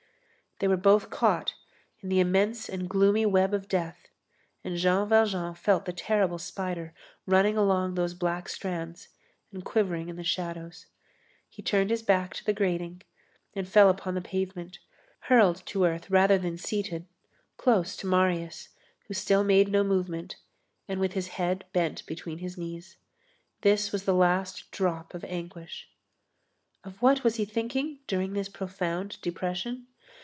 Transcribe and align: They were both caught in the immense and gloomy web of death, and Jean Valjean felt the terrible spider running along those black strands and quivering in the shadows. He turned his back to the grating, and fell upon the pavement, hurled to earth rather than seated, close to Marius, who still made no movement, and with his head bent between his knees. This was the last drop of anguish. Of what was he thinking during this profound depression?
They 0.59 0.67
were 0.67 0.77
both 0.77 1.09
caught 1.09 1.55
in 2.01 2.09
the 2.09 2.19
immense 2.19 2.69
and 2.69 2.87
gloomy 2.87 3.25
web 3.25 3.51
of 3.51 3.67
death, 3.67 4.09
and 4.63 4.77
Jean 4.77 5.09
Valjean 5.09 5.55
felt 5.55 5.85
the 5.85 5.91
terrible 5.91 6.37
spider 6.37 6.93
running 7.25 7.57
along 7.57 7.95
those 7.95 8.13
black 8.13 8.47
strands 8.47 9.07
and 9.51 9.65
quivering 9.65 10.07
in 10.07 10.17
the 10.17 10.23
shadows. 10.23 10.85
He 11.49 11.63
turned 11.63 11.89
his 11.89 12.03
back 12.03 12.35
to 12.35 12.43
the 12.45 12.53
grating, 12.53 13.01
and 13.55 13.67
fell 13.67 13.89
upon 13.89 14.13
the 14.13 14.21
pavement, 14.21 14.77
hurled 15.21 15.65
to 15.65 15.83
earth 15.83 16.11
rather 16.11 16.37
than 16.37 16.59
seated, 16.59 17.07
close 17.57 17.97
to 17.97 18.05
Marius, 18.05 18.69
who 19.07 19.15
still 19.15 19.43
made 19.43 19.69
no 19.71 19.83
movement, 19.83 20.35
and 20.87 20.99
with 20.99 21.13
his 21.13 21.29
head 21.41 21.65
bent 21.73 22.05
between 22.05 22.37
his 22.37 22.55
knees. 22.55 22.97
This 23.61 23.91
was 23.91 24.05
the 24.05 24.13
last 24.13 24.69
drop 24.69 25.15
of 25.15 25.23
anguish. 25.23 25.89
Of 26.83 27.01
what 27.01 27.23
was 27.23 27.37
he 27.37 27.45
thinking 27.45 28.01
during 28.05 28.33
this 28.33 28.47
profound 28.47 29.19
depression? 29.21 29.87